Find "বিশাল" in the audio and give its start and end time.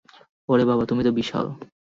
1.11-1.45